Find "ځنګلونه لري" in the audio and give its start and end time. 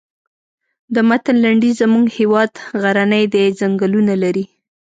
3.59-4.45